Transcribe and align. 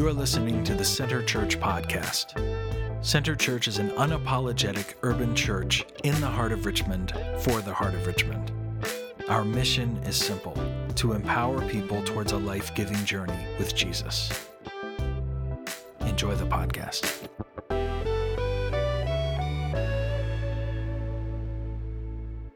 You 0.00 0.08
are 0.08 0.14
listening 0.14 0.64
to 0.64 0.74
the 0.74 0.82
Center 0.82 1.22
Church 1.22 1.60
podcast. 1.60 2.32
Center 3.04 3.36
Church 3.36 3.68
is 3.68 3.76
an 3.76 3.90
unapologetic 3.90 4.94
urban 5.02 5.36
church 5.36 5.84
in 6.04 6.18
the 6.22 6.26
heart 6.26 6.52
of 6.52 6.64
Richmond 6.64 7.12
for 7.40 7.60
the 7.60 7.74
heart 7.74 7.92
of 7.92 8.06
Richmond. 8.06 8.50
Our 9.28 9.44
mission 9.44 9.98
is 9.98 10.16
simple 10.16 10.56
to 10.94 11.12
empower 11.12 11.60
people 11.68 12.02
towards 12.02 12.32
a 12.32 12.38
life 12.38 12.74
giving 12.74 12.96
journey 13.04 13.44
with 13.58 13.74
Jesus. 13.76 14.48
Enjoy 16.00 16.34
the 16.34 16.46
podcast. 16.46 17.28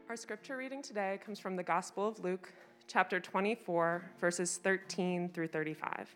Our 0.09 0.17
scripture 0.17 0.57
reading 0.57 0.81
today 0.81 1.19
comes 1.23 1.37
from 1.37 1.55
the 1.55 1.63
Gospel 1.63 2.07
of 2.07 2.17
Luke, 2.23 2.51
chapter 2.87 3.19
24, 3.19 4.03
verses 4.19 4.57
13 4.57 5.29
through 5.29 5.49
35. 5.49 6.15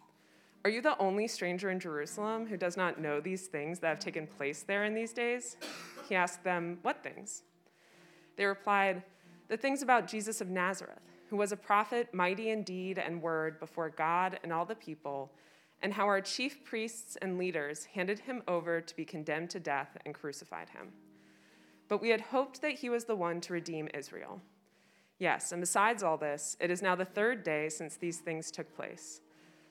Are 0.63 0.69
you 0.69 0.81
the 0.81 0.97
only 0.99 1.27
stranger 1.27 1.71
in 1.71 1.79
Jerusalem 1.79 2.45
who 2.45 2.55
does 2.55 2.77
not 2.77 2.99
know 2.99 3.19
these 3.19 3.47
things 3.47 3.79
that 3.79 3.87
have 3.87 3.99
taken 3.99 4.27
place 4.27 4.61
there 4.61 4.83
in 4.83 4.93
these 4.93 5.11
days? 5.11 5.57
He 6.07 6.13
asked 6.13 6.43
them, 6.43 6.77
What 6.83 7.01
things? 7.01 7.41
They 8.35 8.45
replied, 8.45 9.01
The 9.47 9.57
things 9.57 9.81
about 9.81 10.07
Jesus 10.07 10.39
of 10.39 10.49
Nazareth, 10.49 11.01
who 11.31 11.35
was 11.35 11.51
a 11.51 11.57
prophet, 11.57 12.13
mighty 12.13 12.51
in 12.51 12.61
deed 12.61 12.99
and 12.99 13.23
word 13.23 13.59
before 13.59 13.89
God 13.89 14.39
and 14.43 14.53
all 14.53 14.65
the 14.65 14.75
people, 14.75 15.31
and 15.81 15.93
how 15.93 16.05
our 16.05 16.21
chief 16.21 16.63
priests 16.63 17.17
and 17.23 17.39
leaders 17.39 17.85
handed 17.85 18.19
him 18.19 18.43
over 18.47 18.81
to 18.81 18.95
be 18.95 19.03
condemned 19.03 19.49
to 19.51 19.59
death 19.59 19.97
and 20.05 20.13
crucified 20.13 20.69
him. 20.69 20.89
But 21.87 22.01
we 22.03 22.09
had 22.09 22.21
hoped 22.21 22.61
that 22.61 22.73
he 22.73 22.89
was 22.89 23.05
the 23.05 23.15
one 23.15 23.41
to 23.41 23.53
redeem 23.53 23.89
Israel. 23.95 24.39
Yes, 25.17 25.51
and 25.51 25.59
besides 25.59 26.03
all 26.03 26.17
this, 26.17 26.55
it 26.59 26.69
is 26.69 26.83
now 26.83 26.95
the 26.95 27.03
third 27.03 27.43
day 27.43 27.67
since 27.69 27.95
these 27.95 28.19
things 28.19 28.51
took 28.51 28.75
place. 28.75 29.21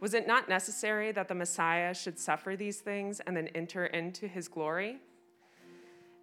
Was 0.00 0.14
it 0.14 0.26
not 0.26 0.48
necessary 0.48 1.12
that 1.12 1.28
the 1.28 1.34
Messiah 1.34 1.94
should 1.94 2.18
suffer 2.18 2.56
these 2.56 2.80
things 2.80 3.20
and 3.20 3.36
then 3.36 3.48
enter 3.48 3.86
into 3.86 4.26
his 4.26 4.48
glory? 4.48 4.96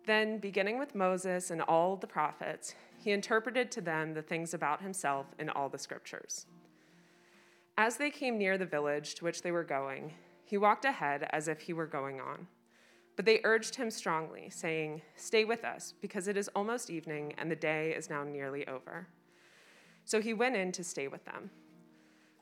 Then, 0.07 0.39
beginning 0.39 0.79
with 0.79 0.95
Moses 0.95 1.51
and 1.51 1.61
all 1.61 1.95
the 1.95 2.07
prophets, 2.07 2.73
he 2.97 3.11
interpreted 3.11 3.69
to 3.71 3.81
them 3.81 4.13
the 4.13 4.21
things 4.23 4.55
about 4.55 4.81
himself 4.81 5.27
in 5.37 5.49
all 5.49 5.69
the 5.69 5.77
scriptures. 5.77 6.47
As 7.77 7.97
they 7.97 8.09
came 8.09 8.39
near 8.39 8.57
the 8.57 8.65
village 8.65 9.13
to 9.15 9.25
which 9.25 9.43
they 9.43 9.51
were 9.51 9.63
going, 9.63 10.13
he 10.43 10.57
walked 10.57 10.85
ahead 10.85 11.29
as 11.31 11.47
if 11.47 11.61
he 11.61 11.73
were 11.73 11.85
going 11.85 12.19
on. 12.19 12.47
But 13.15 13.25
they 13.25 13.41
urged 13.43 13.75
him 13.75 13.91
strongly, 13.91 14.49
saying, 14.49 15.01
Stay 15.15 15.45
with 15.45 15.63
us, 15.63 15.93
because 16.01 16.27
it 16.27 16.37
is 16.37 16.47
almost 16.49 16.89
evening 16.89 17.33
and 17.37 17.51
the 17.51 17.55
day 17.55 17.91
is 17.91 18.09
now 18.09 18.23
nearly 18.23 18.67
over. 18.67 19.07
So 20.05 20.21
he 20.21 20.33
went 20.33 20.55
in 20.55 20.71
to 20.71 20.83
stay 20.83 21.07
with 21.07 21.25
them. 21.25 21.51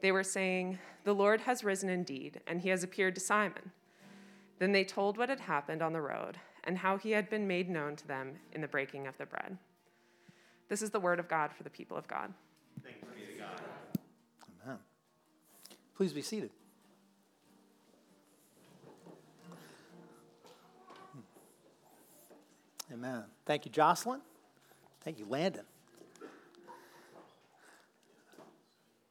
They 0.00 0.12
were 0.12 0.22
saying, 0.22 0.78
The 1.04 1.14
Lord 1.14 1.42
has 1.42 1.64
risen 1.64 1.88
indeed, 1.88 2.40
and 2.46 2.60
he 2.60 2.68
has 2.68 2.84
appeared 2.84 3.14
to 3.14 3.20
Simon. 3.20 3.72
Then 4.58 4.72
they 4.72 4.84
told 4.84 5.18
what 5.18 5.28
had 5.28 5.40
happened 5.40 5.82
on 5.82 5.92
the 5.92 6.00
road 6.00 6.38
and 6.64 6.78
how 6.78 6.96
he 6.96 7.12
had 7.12 7.30
been 7.30 7.46
made 7.46 7.70
known 7.70 7.96
to 7.96 8.06
them 8.06 8.34
in 8.52 8.60
the 8.60 8.68
breaking 8.68 9.06
of 9.06 9.16
the 9.18 9.26
bread. 9.26 9.56
This 10.68 10.82
is 10.82 10.90
the 10.90 11.00
word 11.00 11.20
of 11.20 11.28
God 11.28 11.52
for 11.52 11.62
the 11.62 11.70
people 11.70 11.96
of 11.96 12.08
God. 12.08 12.32
Thanks 12.82 12.98
be 13.14 13.34
to 13.34 13.38
God. 13.38 13.60
Amen. 14.64 14.78
Please 15.96 16.12
be 16.12 16.22
seated. 16.22 16.50
Hmm. 21.12 22.94
Amen. 22.94 23.24
Thank 23.44 23.64
you, 23.64 23.70
Jocelyn. 23.70 24.20
Thank 25.02 25.18
you, 25.20 25.26
Landon. 25.26 25.64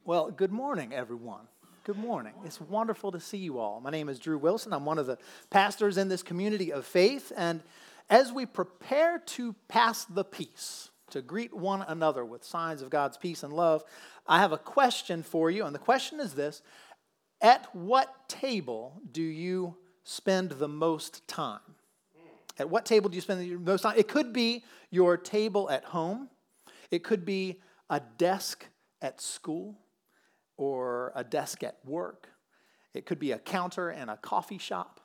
Well, 0.07 0.29
good 0.29 0.51
morning, 0.51 0.93
everyone. 0.93 1.47
Good 1.83 1.97
morning. 1.97 2.33
It's 2.45 2.61
wonderful 2.61 3.11
to 3.13 3.19
see 3.19 3.39
you 3.39 3.57
all. 3.57 3.81
My 3.81 3.89
name 3.89 4.07
is 4.07 4.19
Drew 4.19 4.37
Wilson. 4.37 4.71
I'm 4.71 4.85
one 4.85 4.99
of 4.99 5.07
the 5.07 5.17
pastors 5.49 5.97
in 5.97 6.09
this 6.09 6.21
community 6.21 6.71
of 6.71 6.85
faith. 6.85 7.31
And 7.35 7.63
as 8.07 8.31
we 8.31 8.45
prepare 8.45 9.17
to 9.17 9.55
pass 9.67 10.05
the 10.05 10.23
peace, 10.23 10.91
to 11.09 11.23
greet 11.23 11.55
one 11.55 11.83
another 11.87 12.23
with 12.23 12.43
signs 12.43 12.83
of 12.83 12.91
God's 12.91 13.17
peace 13.17 13.41
and 13.41 13.51
love, 13.51 13.83
I 14.27 14.41
have 14.41 14.51
a 14.51 14.59
question 14.59 15.23
for 15.23 15.49
you. 15.49 15.65
And 15.65 15.73
the 15.73 15.79
question 15.79 16.19
is 16.19 16.35
this 16.35 16.61
At 17.41 17.75
what 17.75 18.29
table 18.29 19.01
do 19.11 19.23
you 19.23 19.75
spend 20.03 20.51
the 20.51 20.67
most 20.67 21.27
time? 21.27 21.61
At 22.59 22.69
what 22.69 22.85
table 22.85 23.09
do 23.09 23.15
you 23.15 23.21
spend 23.21 23.41
the 23.41 23.55
most 23.55 23.81
time? 23.81 23.97
It 23.97 24.07
could 24.07 24.33
be 24.33 24.65
your 24.91 25.17
table 25.17 25.67
at 25.71 25.83
home, 25.83 26.29
it 26.91 27.03
could 27.03 27.25
be 27.25 27.59
a 27.89 27.99
desk 28.19 28.67
at 29.01 29.19
school 29.19 29.79
a 31.15 31.23
desk 31.23 31.63
at 31.63 31.77
work. 31.83 32.29
It 32.93 33.05
could 33.05 33.19
be 33.19 33.31
a 33.31 33.39
counter 33.39 33.89
in 33.89 34.09
a 34.09 34.17
coffee 34.17 34.57
shop. 34.57 34.99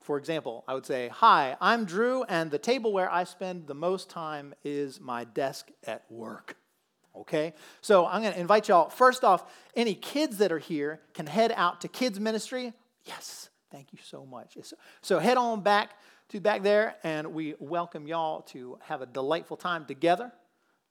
For 0.00 0.18
example, 0.18 0.62
I 0.68 0.74
would 0.74 0.86
say, 0.86 1.08
Hi, 1.08 1.56
I'm 1.60 1.84
Drew, 1.84 2.22
and 2.24 2.50
the 2.50 2.58
table 2.58 2.92
where 2.92 3.10
I 3.10 3.24
spend 3.24 3.66
the 3.66 3.74
most 3.74 4.08
time 4.08 4.54
is 4.62 5.00
my 5.00 5.24
desk 5.24 5.70
at 5.84 6.04
work. 6.08 6.56
Okay? 7.16 7.54
So 7.80 8.06
I'm 8.06 8.22
going 8.22 8.34
to 8.34 8.40
invite 8.40 8.68
y'all. 8.68 8.88
First 8.88 9.24
off, 9.24 9.50
any 9.74 9.94
kids 9.94 10.38
that 10.38 10.52
are 10.52 10.60
here 10.60 11.00
can 11.12 11.26
head 11.26 11.52
out 11.56 11.80
to 11.80 11.88
kids' 11.88 12.20
ministry. 12.20 12.72
Yes, 13.04 13.50
thank 13.72 13.92
you 13.92 13.98
so 14.02 14.24
much. 14.24 14.56
So 15.02 15.18
head 15.18 15.38
on 15.38 15.62
back 15.62 15.94
to 16.28 16.40
back 16.40 16.62
there, 16.62 16.96
and 17.02 17.32
we 17.34 17.54
welcome 17.58 18.06
y'all 18.06 18.42
to 18.42 18.78
have 18.82 19.02
a 19.02 19.06
delightful 19.06 19.56
time 19.56 19.86
together. 19.86 20.32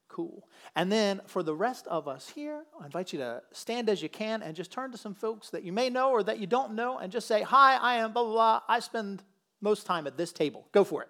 Cool. 0.08 0.48
And 0.74 0.90
then 0.90 1.20
for 1.26 1.42
the 1.42 1.54
rest 1.54 1.86
of 1.88 2.06
us 2.08 2.28
here, 2.28 2.64
I 2.80 2.86
invite 2.86 3.12
you 3.12 3.18
to 3.18 3.42
stand 3.52 3.88
as 3.88 4.02
you 4.02 4.08
can 4.08 4.42
and 4.42 4.54
just 4.54 4.70
turn 4.70 4.92
to 4.92 4.98
some 4.98 5.14
folks 5.14 5.50
that 5.50 5.64
you 5.64 5.72
may 5.72 5.90
know 5.90 6.10
or 6.10 6.22
that 6.22 6.38
you 6.38 6.46
don't 6.46 6.74
know 6.74 6.98
and 6.98 7.10
just 7.10 7.26
say, 7.26 7.42
Hi, 7.42 7.76
I 7.76 7.96
am 7.96 8.12
blah, 8.12 8.22
blah, 8.22 8.32
blah. 8.32 8.60
I 8.68 8.80
spend 8.80 9.22
most 9.60 9.84
time 9.86 10.06
at 10.06 10.16
this 10.16 10.32
table. 10.32 10.66
Go 10.72 10.84
for 10.84 11.02
it. 11.02 11.08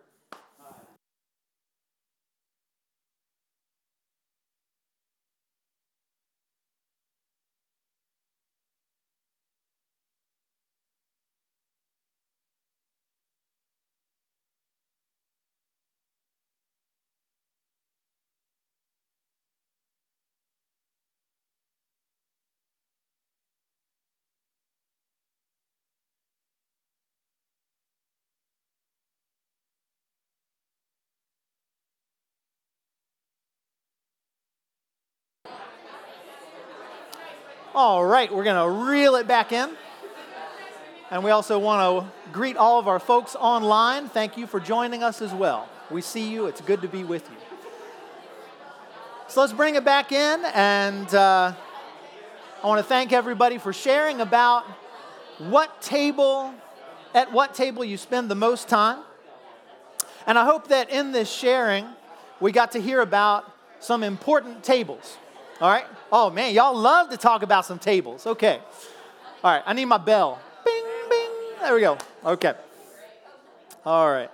All 37.78 38.02
right, 38.02 38.34
we're 38.34 38.42
going 38.42 38.56
to 38.56 38.90
reel 38.90 39.16
it 39.16 39.28
back 39.28 39.52
in. 39.52 39.68
And 41.10 41.22
we 41.22 41.30
also 41.30 41.58
want 41.58 42.06
to 42.06 42.32
greet 42.32 42.56
all 42.56 42.78
of 42.78 42.88
our 42.88 42.98
folks 42.98 43.36
online. 43.36 44.08
Thank 44.08 44.38
you 44.38 44.46
for 44.46 44.60
joining 44.60 45.02
us 45.02 45.20
as 45.20 45.30
well. 45.34 45.68
We 45.90 46.00
see 46.00 46.26
you, 46.32 46.46
it's 46.46 46.62
good 46.62 46.80
to 46.80 46.88
be 46.88 47.04
with 47.04 47.28
you. 47.28 47.36
So 49.28 49.42
let's 49.42 49.52
bring 49.52 49.74
it 49.74 49.84
back 49.84 50.10
in, 50.10 50.42
and 50.54 51.14
uh, 51.14 51.52
I 52.64 52.66
want 52.66 52.78
to 52.78 52.82
thank 52.82 53.12
everybody 53.12 53.58
for 53.58 53.74
sharing 53.74 54.22
about 54.22 54.64
what 55.36 55.82
table, 55.82 56.54
at 57.14 57.30
what 57.30 57.54
table 57.54 57.84
you 57.84 57.98
spend 57.98 58.30
the 58.30 58.34
most 58.34 58.68
time. 58.68 59.00
And 60.26 60.38
I 60.38 60.46
hope 60.46 60.68
that 60.68 60.88
in 60.88 61.12
this 61.12 61.30
sharing, 61.30 61.84
we 62.40 62.52
got 62.52 62.72
to 62.72 62.80
hear 62.80 63.02
about 63.02 63.44
some 63.80 64.02
important 64.02 64.64
tables. 64.64 65.18
All 65.60 65.70
right? 65.70 65.86
Oh 66.12 66.30
man, 66.30 66.52
y'all 66.54 66.76
love 66.76 67.10
to 67.10 67.16
talk 67.16 67.42
about 67.42 67.64
some 67.64 67.78
tables. 67.78 68.26
Okay. 68.26 68.60
All 69.42 69.52
right, 69.52 69.62
I 69.64 69.72
need 69.72 69.86
my 69.86 69.98
bell. 69.98 70.38
Bing, 70.64 70.84
bing. 71.08 71.30
There 71.60 71.74
we 71.74 71.80
go. 71.80 71.98
Okay. 72.24 72.54
All 73.84 74.10
right. 74.10 74.30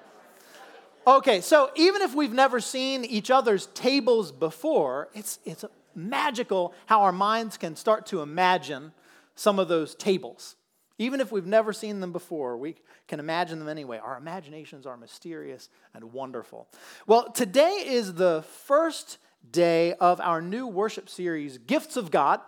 Okay, 1.07 1.41
so 1.41 1.71
even 1.77 2.03
if 2.03 2.15
we've 2.15 2.33
never 2.33 2.61
seen 2.61 3.05
each 3.05 3.31
other's 3.31 3.67
tables 3.67 4.31
before, 4.31 5.09
it's, 5.15 5.41
it's 5.45 5.65
magical 5.95 6.73
how 6.87 7.03
our 7.03 7.13
minds 7.13 7.57
can 7.57 7.75
start 7.75 8.07
to 8.07 8.23
imagine 8.23 8.93
some 9.35 9.59
of 9.59 9.69
those 9.69 9.95
tables. 9.97 10.57
Even 10.99 11.21
if 11.21 11.33
we've 11.33 11.47
never 11.47 11.73
seen 11.73 12.01
them 12.01 12.13
before, 12.13 12.57
we 12.57 12.77
can 13.09 13.19
imagine 13.19 13.59
them 13.59 13.69
anyway. 13.69 13.99
Our 13.99 14.17
imaginations 14.17 14.87
are 14.87 14.97
mysterious 14.97 15.69
and 15.93 16.13
wonderful. 16.13 16.69
Well, 17.07 17.31
today 17.31 17.83
is 17.85 18.15
the 18.15 18.45
first 18.65 19.19
day 19.51 19.95
of 19.95 20.21
our 20.21 20.41
new 20.41 20.67
worship 20.67 21.09
series, 21.09 21.59
Gifts 21.59 21.97
of 21.97 22.11
God. 22.11 22.41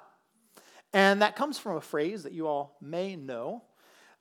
And 0.93 1.23
that 1.23 1.37
comes 1.37 1.59
from 1.59 1.77
a 1.77 1.81
phrase 1.81 2.23
that 2.23 2.33
you 2.33 2.47
all 2.47 2.77
may 2.81 3.17
know. 3.17 3.63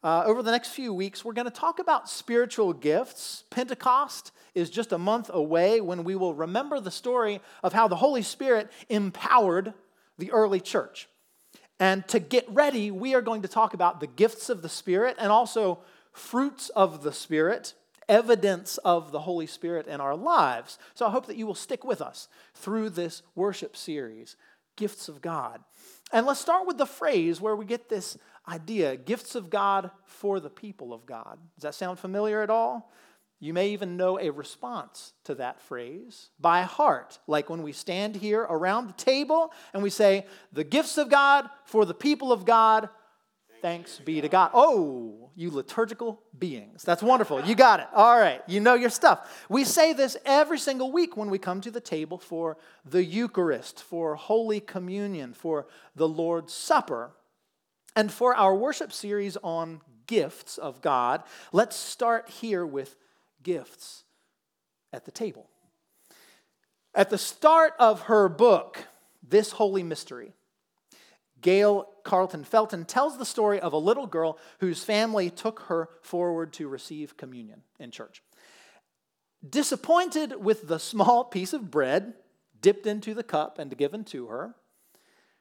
Uh, 0.03 0.23
over 0.25 0.43
the 0.43 0.51
next 0.51 0.69
few 0.69 0.93
weeks, 0.93 1.23
we're 1.23 1.33
going 1.33 1.45
to 1.45 1.51
talk 1.51 1.79
about 1.79 2.09
spiritual 2.09 2.73
gifts. 2.73 3.45
Pentecost 3.49 4.31
is 4.53 4.69
just 4.69 4.91
a 4.91 4.97
month 4.97 5.29
away 5.33 5.79
when 5.79 6.03
we 6.03 6.15
will 6.15 6.33
remember 6.33 6.79
the 6.79 6.91
story 6.91 7.39
of 7.63 7.71
how 7.71 7.87
the 7.87 7.95
Holy 7.95 8.21
Spirit 8.21 8.69
empowered 8.89 9.73
the 10.17 10.31
early 10.31 10.59
church. 10.59 11.07
And 11.79 12.07
to 12.09 12.19
get 12.19 12.49
ready, 12.49 12.91
we 12.91 13.15
are 13.15 13.21
going 13.21 13.43
to 13.43 13.47
talk 13.47 13.73
about 13.73 13.99
the 13.99 14.07
gifts 14.07 14.49
of 14.49 14.61
the 14.61 14.69
Spirit 14.69 15.15
and 15.19 15.31
also 15.31 15.79
fruits 16.11 16.69
of 16.69 17.03
the 17.03 17.13
Spirit 17.13 17.73
evidence 18.13 18.77
of 18.79 19.11
the 19.11 19.21
Holy 19.21 19.47
Spirit 19.47 19.87
in 19.87 19.99
our 19.99 20.15
lives. 20.15 20.77
So 20.93 21.07
I 21.07 21.09
hope 21.09 21.25
that 21.25 21.35
you 21.35 21.47
will 21.47 21.55
stick 21.55 21.83
with 21.83 22.01
us 22.01 22.27
through 22.53 22.91
this 22.91 23.23
worship 23.33 23.75
series, 23.75 24.35
Gifts 24.75 25.09
of 25.09 25.21
God. 25.21 25.61
And 26.11 26.25
let's 26.25 26.39
start 26.39 26.67
with 26.67 26.77
the 26.77 26.85
phrase 26.85 27.41
where 27.41 27.55
we 27.55 27.65
get 27.65 27.89
this 27.89 28.17
idea 28.47 28.95
gifts 28.97 29.35
of 29.35 29.49
God 29.49 29.89
for 30.05 30.39
the 30.39 30.49
people 30.49 30.93
of 30.93 31.05
God. 31.05 31.39
Does 31.55 31.63
that 31.63 31.75
sound 31.75 31.99
familiar 31.99 32.41
at 32.41 32.49
all? 32.49 32.91
You 33.39 33.53
may 33.53 33.69
even 33.69 33.97
know 33.97 34.19
a 34.19 34.29
response 34.29 35.13
to 35.25 35.35
that 35.35 35.59
phrase 35.59 36.29
by 36.39 36.61
heart, 36.61 37.19
like 37.27 37.49
when 37.49 37.61
we 37.61 37.71
stand 37.71 38.15
here 38.15 38.41
around 38.41 38.87
the 38.87 38.93
table 38.93 39.51
and 39.73 39.83
we 39.83 39.89
say, 39.89 40.25
The 40.53 40.63
gifts 40.63 40.97
of 40.97 41.09
God 41.09 41.49
for 41.65 41.83
the 41.85 41.93
people 41.93 42.31
of 42.31 42.45
God 42.45 42.89
Thanks 43.63 43.97
be 43.97 44.19
to 44.19 44.27
God. 44.27 44.51
Oh, 44.53 45.29
you 45.37 45.49
liturgical 45.49 46.21
beings. 46.37 46.83
That's 46.83 47.01
wonderful. 47.01 47.45
You 47.45 47.55
got 47.55 47.79
it. 47.79 47.87
All 47.95 48.19
right. 48.19 48.41
You 48.45 48.59
know 48.59 48.73
your 48.73 48.89
stuff. 48.89 49.45
We 49.47 49.63
say 49.63 49.93
this 49.93 50.17
every 50.25 50.59
single 50.59 50.91
week 50.91 51.15
when 51.15 51.29
we 51.29 51.37
come 51.37 51.61
to 51.61 51.71
the 51.71 51.79
table 51.79 52.17
for 52.17 52.57
the 52.83 53.05
Eucharist, 53.05 53.81
for 53.81 54.15
Holy 54.15 54.59
Communion, 54.59 55.33
for 55.33 55.67
the 55.95 56.09
Lord's 56.09 56.53
Supper. 56.53 57.11
And 57.95 58.11
for 58.11 58.35
our 58.35 58.53
worship 58.53 58.91
series 58.91 59.37
on 59.37 59.79
gifts 60.07 60.57
of 60.57 60.81
God, 60.81 61.23
let's 61.53 61.77
start 61.77 62.29
here 62.29 62.65
with 62.65 62.97
gifts 63.43 64.03
at 64.91 65.05
the 65.05 65.11
table. 65.11 65.47
At 66.93 67.09
the 67.09 67.17
start 67.17 67.75
of 67.79 68.01
her 68.01 68.27
book, 68.27 68.87
This 69.25 69.53
Holy 69.53 69.83
Mystery, 69.83 70.33
Gayle 71.43 71.87
Carlton 72.03 72.43
Felton 72.43 72.85
tells 72.85 73.17
the 73.17 73.25
story 73.25 73.59
of 73.59 73.73
a 73.73 73.77
little 73.77 74.07
girl 74.07 74.39
whose 74.59 74.83
family 74.83 75.29
took 75.29 75.61
her 75.67 75.89
forward 76.01 76.51
to 76.53 76.67
receive 76.67 77.15
communion 77.17 77.61
in 77.79 77.91
church. 77.91 78.23
Disappointed 79.47 80.43
with 80.43 80.67
the 80.67 80.79
small 80.79 81.23
piece 81.35 81.53
of 81.53 81.69
bread 81.69 82.15
dipped 82.59 82.87
into 82.87 83.13
the 83.13 83.23
cup 83.23 83.59
and 83.59 83.77
given 83.77 84.03
to 84.05 84.27
her, 84.27 84.55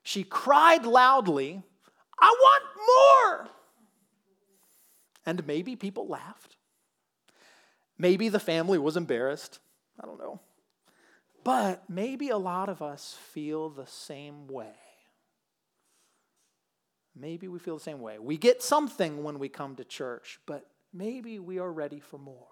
she 0.02 0.24
cried 0.24 0.84
loudly, 0.84 1.62
I 2.20 2.36
want 2.38 2.64
more! 2.88 3.48
And 5.24 5.46
maybe 5.46 5.76
people 5.76 6.08
laughed. 6.08 6.56
Maybe 7.96 8.28
the 8.28 8.40
family 8.40 8.78
was 8.78 8.96
embarrassed. 8.96 9.60
I 10.00 10.06
don't 10.06 10.18
know. 10.18 10.40
But 11.44 11.88
maybe 11.88 12.28
a 12.30 12.38
lot 12.38 12.68
of 12.68 12.82
us 12.82 13.16
feel 13.32 13.70
the 13.70 13.86
same 13.86 14.48
way. 14.48 14.74
Maybe 17.14 17.48
we 17.48 17.58
feel 17.58 17.76
the 17.76 17.82
same 17.82 18.00
way. 18.00 18.18
We 18.18 18.38
get 18.38 18.62
something 18.62 19.22
when 19.22 19.38
we 19.38 19.48
come 19.48 19.76
to 19.76 19.84
church, 19.84 20.38
but 20.46 20.66
maybe 20.92 21.38
we 21.38 21.58
are 21.58 21.70
ready 21.70 22.00
for 22.00 22.18
more. 22.18 22.46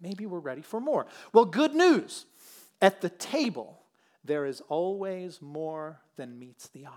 Maybe 0.00 0.24
we're 0.24 0.38
ready 0.38 0.62
for 0.62 0.80
more. 0.80 1.06
Well, 1.32 1.44
good 1.44 1.74
news. 1.74 2.26
At 2.80 3.00
the 3.00 3.10
table, 3.10 3.80
there 4.24 4.46
is 4.46 4.62
always 4.68 5.42
more 5.42 6.00
than 6.16 6.38
meets 6.38 6.68
the 6.68 6.86
eye. 6.86 6.90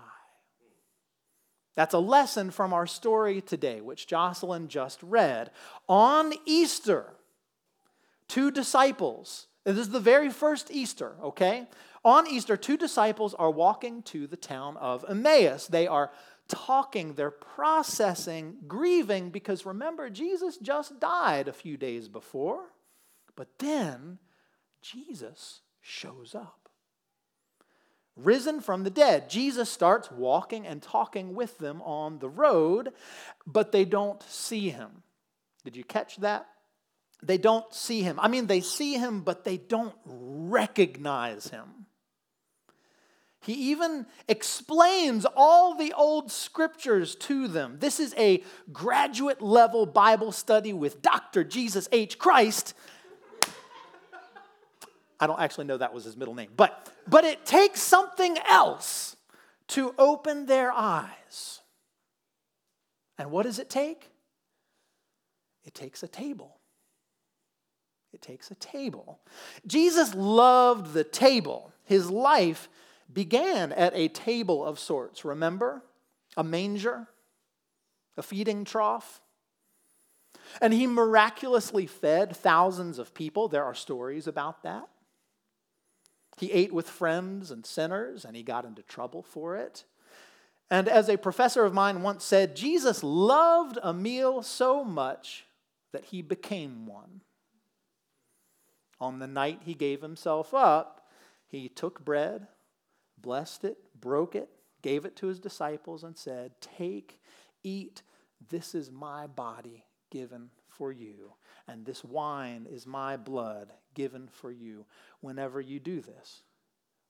That's 1.74 1.94
a 1.94 1.98
lesson 1.98 2.50
from 2.50 2.72
our 2.72 2.86
story 2.86 3.40
today, 3.40 3.80
which 3.80 4.06
Jocelyn 4.06 4.68
just 4.68 5.02
read. 5.02 5.50
On 5.88 6.32
Easter, 6.46 7.06
two 8.28 8.50
disciples, 8.50 9.48
this 9.64 9.86
is 9.86 9.90
the 9.90 10.00
very 10.00 10.30
first 10.30 10.70
Easter, 10.70 11.16
okay? 11.22 11.66
On 12.04 12.26
Easter, 12.26 12.56
two 12.56 12.76
disciples 12.76 13.32
are 13.34 13.50
walking 13.50 14.02
to 14.02 14.26
the 14.26 14.36
town 14.36 14.76
of 14.76 15.04
Emmaus. 15.08 15.66
They 15.66 15.86
are 15.86 16.10
talking, 16.48 17.14
they're 17.14 17.30
processing, 17.30 18.56
grieving, 18.68 19.30
because 19.30 19.64
remember, 19.64 20.10
Jesus 20.10 20.58
just 20.58 21.00
died 21.00 21.48
a 21.48 21.52
few 21.52 21.78
days 21.78 22.08
before. 22.08 22.66
But 23.36 23.58
then 23.58 24.18
Jesus 24.82 25.60
shows 25.80 26.34
up. 26.34 26.68
Risen 28.16 28.60
from 28.60 28.84
the 28.84 28.90
dead, 28.90 29.28
Jesus 29.28 29.68
starts 29.68 30.10
walking 30.10 30.66
and 30.66 30.80
talking 30.80 31.34
with 31.34 31.58
them 31.58 31.82
on 31.82 32.20
the 32.20 32.28
road, 32.28 32.90
but 33.44 33.72
they 33.72 33.84
don't 33.84 34.22
see 34.22 34.70
him. 34.70 35.02
Did 35.64 35.74
you 35.74 35.82
catch 35.82 36.18
that? 36.18 36.46
They 37.26 37.38
don't 37.38 37.72
see 37.72 38.02
him. 38.02 38.20
I 38.20 38.28
mean, 38.28 38.46
they 38.46 38.60
see 38.60 38.94
him, 38.94 39.22
but 39.22 39.44
they 39.44 39.56
don't 39.56 39.94
recognize 40.04 41.48
him. 41.48 41.86
He 43.40 43.72
even 43.72 44.06
explains 44.26 45.26
all 45.36 45.74
the 45.74 45.92
old 45.92 46.32
scriptures 46.32 47.14
to 47.16 47.46
them. 47.46 47.76
This 47.78 48.00
is 48.00 48.14
a 48.16 48.42
graduate 48.72 49.42
level 49.42 49.84
Bible 49.84 50.32
study 50.32 50.72
with 50.72 51.02
Dr. 51.02 51.44
Jesus 51.44 51.86
H. 51.92 52.18
Christ. 52.18 52.74
I 55.20 55.26
don't 55.26 55.40
actually 55.40 55.66
know 55.66 55.76
that 55.76 55.92
was 55.92 56.04
his 56.04 56.16
middle 56.16 56.34
name, 56.34 56.50
but, 56.56 56.90
but 57.06 57.24
it 57.24 57.44
takes 57.44 57.80
something 57.80 58.36
else 58.48 59.16
to 59.68 59.94
open 59.98 60.46
their 60.46 60.72
eyes. 60.72 61.60
And 63.18 63.30
what 63.30 63.44
does 63.44 63.58
it 63.58 63.70
take? 63.70 64.10
It 65.64 65.74
takes 65.74 66.02
a 66.02 66.08
table. 66.08 66.58
It 68.14 68.22
takes 68.22 68.50
a 68.50 68.54
table. 68.54 69.18
Jesus 69.66 70.14
loved 70.14 70.94
the 70.94 71.04
table. 71.04 71.72
His 71.82 72.10
life 72.10 72.68
began 73.12 73.72
at 73.72 73.92
a 73.94 74.08
table 74.08 74.64
of 74.64 74.78
sorts, 74.78 75.24
remember? 75.24 75.82
A 76.36 76.44
manger, 76.44 77.08
a 78.16 78.22
feeding 78.22 78.64
trough. 78.64 79.20
And 80.60 80.72
he 80.72 80.86
miraculously 80.86 81.86
fed 81.86 82.36
thousands 82.36 82.98
of 82.98 83.14
people. 83.14 83.48
There 83.48 83.64
are 83.64 83.74
stories 83.74 84.26
about 84.26 84.62
that. 84.62 84.88
He 86.38 86.52
ate 86.52 86.72
with 86.72 86.88
friends 86.88 87.50
and 87.50 87.66
sinners, 87.66 88.24
and 88.24 88.36
he 88.36 88.42
got 88.42 88.64
into 88.64 88.82
trouble 88.82 89.22
for 89.22 89.56
it. 89.56 89.84
And 90.70 90.88
as 90.88 91.08
a 91.08 91.18
professor 91.18 91.64
of 91.64 91.74
mine 91.74 92.02
once 92.02 92.24
said, 92.24 92.56
Jesus 92.56 93.02
loved 93.02 93.78
a 93.82 93.92
meal 93.92 94.42
so 94.42 94.84
much 94.84 95.46
that 95.92 96.06
he 96.06 96.22
became 96.22 96.86
one. 96.86 97.20
On 99.00 99.18
the 99.18 99.26
night 99.26 99.60
he 99.64 99.74
gave 99.74 100.02
himself 100.02 100.54
up, 100.54 101.08
he 101.46 101.68
took 101.68 102.04
bread 102.04 102.48
blessed 103.24 103.64
it, 103.64 103.78
broke 103.98 104.34
it, 104.34 104.50
gave 104.82 105.04
it 105.04 105.16
to 105.16 105.26
his 105.26 105.40
disciples, 105.40 106.04
and 106.04 106.16
said, 106.16 106.52
Take, 106.60 107.20
eat, 107.62 108.02
this 108.50 108.74
is 108.74 108.90
my 108.90 109.26
body 109.26 109.86
given 110.10 110.50
for 110.68 110.92
you, 110.92 111.32
and 111.66 111.84
this 111.84 112.04
wine 112.04 112.66
is 112.70 112.86
my 112.86 113.16
blood 113.16 113.72
given 113.94 114.28
for 114.30 114.50
you. 114.50 114.84
Whenever 115.20 115.60
you 115.60 115.80
do 115.80 116.00
this, 116.00 116.42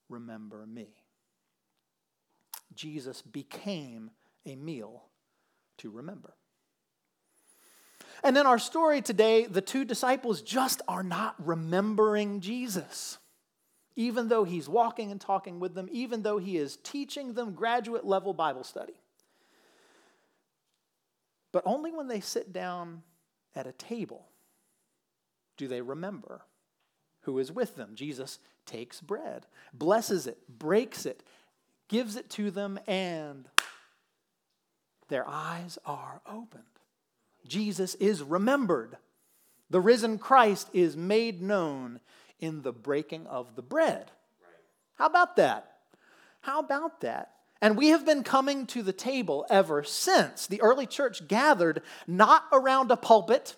remember 0.09 0.65
me. 0.67 0.89
Jesus 2.75 3.21
became 3.21 4.11
a 4.47 4.55
meal 4.55 5.05
to 5.79 5.91
remember. 5.91 6.35
And 8.25 8.39
in 8.39 8.47
our 8.47 8.59
story 8.59 9.03
today, 9.03 9.45
the 9.45 9.61
two 9.61 9.85
disciples 9.85 10.41
just 10.41 10.81
are 10.89 11.03
not 11.03 11.35
remembering 11.39 12.41
Jesus. 12.41 13.19
Even 13.97 14.29
though 14.29 14.45
he's 14.45 14.69
walking 14.69 15.13
and 15.13 15.21
talking 15.21 15.61
with 15.61 15.75
them, 15.75 15.89
even 15.93 16.23
though 16.23 16.39
he 16.39 16.57
is 16.57 16.79
teaching 16.83 17.35
them 17.35 17.53
graduate 17.53 18.05
level 18.05 18.33
Bible 18.33 18.65
study. 18.65 18.95
But 21.53 21.65
only 21.67 21.93
when 21.93 22.09
they 22.09 22.21
sit 22.21 22.53
down 22.53 23.03
at 23.55 23.67
a 23.67 23.73
table 23.73 24.27
do 25.57 25.69
they 25.69 25.83
remember 25.83 26.43
who 27.21 27.39
is 27.39 27.53
with 27.53 27.77
them. 27.77 27.91
Jesus 27.95 28.41
takes 28.67 29.01
bread, 29.01 29.47
blesses 29.73 30.27
it, 30.27 30.39
breaks 30.49 31.07
it, 31.07 31.23
gives 31.89 32.17
it 32.17 32.29
to 32.31 32.51
them, 32.51 32.81
and 32.87 33.49
their 35.09 35.29
eyes 35.29 35.79
are 35.87 36.21
opened. 36.27 36.65
Jesus 37.47 37.95
is 37.97 38.23
remembered. 38.23 38.97
The 39.71 39.81
risen 39.81 40.19
Christ 40.19 40.69
is 40.73 40.97
made 40.97 41.43
known 41.43 42.01
in 42.41 42.63
the 42.63 42.73
breaking 42.73 43.27
of 43.27 43.57
the 43.57 43.63
bread. 43.63 44.11
How 44.97 45.07
about 45.07 45.37
that? 45.37 45.79
How 46.41 46.61
about 46.61 47.01
that? 47.01 47.31
And 47.61 47.77
we 47.77 47.89
have 47.89 48.05
been 48.05 48.23
coming 48.23 48.67
to 48.69 48.83
the 48.83 48.93
table 48.93 49.47
ever 49.49 49.83
since. 49.83 50.47
The 50.47 50.61
early 50.61 50.87
church 50.87 51.27
gathered 51.27 51.83
not 52.07 52.45
around 52.53 52.91
a 52.91 52.97
pulpit, 52.97 53.57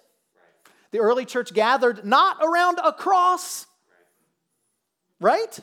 the 0.92 1.00
early 1.00 1.24
church 1.24 1.52
gathered 1.52 2.04
not 2.04 2.38
around 2.40 2.78
a 2.82 2.92
cross, 2.92 3.66
right? 5.20 5.58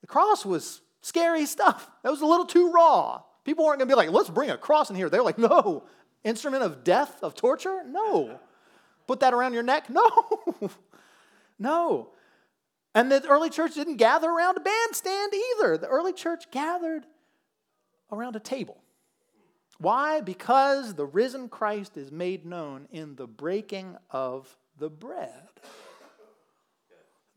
The 0.00 0.06
cross 0.06 0.44
was 0.44 0.80
scary 1.00 1.46
stuff. 1.46 1.88
That 2.02 2.10
was 2.10 2.20
a 2.20 2.26
little 2.26 2.46
too 2.46 2.72
raw. 2.72 3.22
People 3.44 3.64
weren't 3.64 3.78
going 3.78 3.88
to 3.88 3.94
be 3.94 3.96
like, 3.96 4.10
let's 4.10 4.28
bring 4.28 4.50
a 4.50 4.58
cross 4.58 4.90
in 4.90 4.96
here. 4.96 5.08
They're 5.08 5.22
like, 5.22 5.38
no. 5.38 5.84
Instrument 6.24 6.62
of 6.62 6.84
death, 6.84 7.22
of 7.22 7.34
torture? 7.34 7.82
No. 7.86 8.40
Put 9.06 9.20
that 9.20 9.34
around 9.34 9.54
your 9.54 9.62
neck? 9.62 9.88
No. 9.88 10.10
no. 11.58 12.10
And 12.94 13.10
the 13.10 13.26
early 13.28 13.50
church 13.50 13.74
didn't 13.74 13.96
gather 13.96 14.28
around 14.28 14.56
a 14.56 14.60
bandstand 14.60 15.32
either. 15.34 15.78
The 15.78 15.86
early 15.86 16.12
church 16.12 16.50
gathered 16.50 17.06
around 18.10 18.36
a 18.36 18.40
table. 18.40 18.78
Why? 19.78 20.20
Because 20.20 20.94
the 20.94 21.06
risen 21.06 21.48
Christ 21.48 21.96
is 21.96 22.12
made 22.12 22.44
known 22.44 22.86
in 22.90 23.16
the 23.16 23.26
breaking 23.26 23.96
of 24.10 24.54
the 24.78 24.90
bread. 24.90 25.48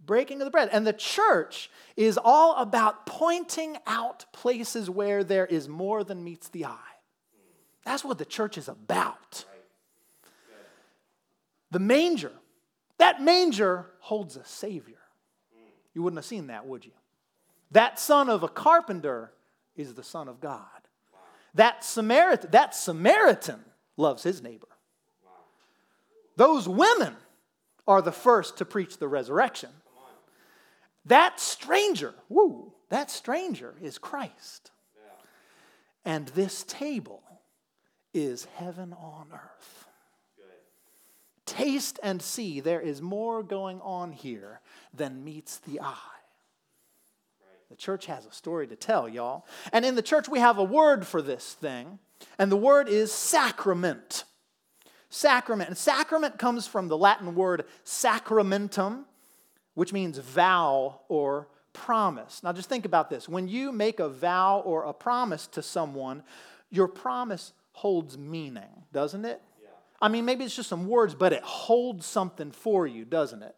Breaking 0.05 0.41
of 0.41 0.45
the 0.45 0.51
bread. 0.51 0.69
And 0.73 0.85
the 0.85 0.91
church 0.91 1.69
is 1.95 2.19
all 2.21 2.57
about 2.57 3.05
pointing 3.05 3.77
out 3.87 4.25
places 4.33 4.89
where 4.89 5.23
there 5.23 5.45
is 5.45 5.69
more 5.69 6.03
than 6.03 6.23
meets 6.23 6.49
the 6.49 6.65
eye. 6.65 6.92
That's 7.85 8.03
what 8.03 8.17
the 8.17 8.25
church 8.25 8.57
is 8.57 8.67
about. 8.67 9.45
The 11.71 11.79
manger, 11.79 12.31
that 12.97 13.21
manger 13.21 13.87
holds 13.99 14.35
a 14.37 14.45
Savior. 14.45 14.99
You 15.93 16.03
wouldn't 16.03 16.17
have 16.17 16.25
seen 16.25 16.47
that, 16.47 16.65
would 16.65 16.85
you? 16.85 16.91
That 17.71 17.99
son 17.99 18.29
of 18.29 18.43
a 18.43 18.47
carpenter 18.47 19.31
is 19.75 19.93
the 19.93 20.03
Son 20.03 20.27
of 20.27 20.39
God. 20.39 20.67
That 21.55 21.83
Samaritan, 21.83 22.51
that 22.51 22.75
Samaritan 22.75 23.59
loves 23.97 24.23
his 24.23 24.41
neighbor. 24.41 24.67
Those 26.35 26.67
women 26.67 27.15
are 27.87 28.01
the 28.01 28.11
first 28.11 28.57
to 28.57 28.65
preach 28.65 28.97
the 28.97 29.07
resurrection. 29.07 29.69
That 31.05 31.39
stranger, 31.39 32.13
woo, 32.29 32.73
that 32.89 33.11
stranger 33.11 33.75
is 33.81 33.97
Christ. 33.97 34.71
And 36.05 36.27
this 36.29 36.63
table 36.63 37.23
is 38.13 38.45
heaven 38.55 38.93
on 38.93 39.27
earth. 39.33 39.87
Taste 41.45 41.99
and 42.01 42.21
see, 42.21 42.59
there 42.59 42.81
is 42.81 43.01
more 43.01 43.43
going 43.43 43.81
on 43.81 44.11
here 44.11 44.61
than 44.93 45.23
meets 45.23 45.57
the 45.57 45.81
eye. 45.81 45.97
The 47.69 47.75
church 47.75 48.05
has 48.05 48.25
a 48.25 48.31
story 48.31 48.67
to 48.67 48.75
tell, 48.75 49.09
y'all. 49.09 49.45
And 49.71 49.83
in 49.83 49.95
the 49.95 50.01
church, 50.01 50.29
we 50.29 50.39
have 50.39 50.57
a 50.57 50.63
word 50.63 51.07
for 51.07 51.21
this 51.21 51.53
thing, 51.53 51.99
and 52.37 52.51
the 52.51 52.57
word 52.57 52.87
is 52.87 53.11
sacrament. 53.11 54.25
Sacrament. 55.09 55.69
And 55.69 55.77
sacrament 55.77 56.37
comes 56.37 56.67
from 56.67 56.87
the 56.87 56.97
Latin 56.97 57.35
word 57.35 57.65
sacramentum, 57.83 59.05
which 59.73 59.91
means 59.91 60.17
vow 60.17 61.01
or 61.09 61.47
promise. 61.73 62.41
Now, 62.43 62.53
just 62.53 62.69
think 62.69 62.85
about 62.85 63.09
this. 63.09 63.27
When 63.27 63.47
you 63.47 63.71
make 63.71 63.99
a 63.99 64.07
vow 64.07 64.59
or 64.59 64.83
a 64.85 64.93
promise 64.93 65.47
to 65.47 65.61
someone, 65.61 66.23
your 66.69 66.87
promise 66.87 67.53
holds 67.73 68.17
meaning, 68.17 68.85
doesn't 68.91 69.25
it? 69.25 69.41
Yeah. 69.61 69.69
I 70.01 70.07
mean, 70.07 70.25
maybe 70.25 70.45
it's 70.45 70.55
just 70.55 70.69
some 70.69 70.87
words, 70.87 71.13
but 71.13 71.33
it 71.33 71.43
holds 71.43 72.05
something 72.05 72.51
for 72.51 72.87
you, 72.87 73.03
doesn't 73.03 73.43
it? 73.43 73.55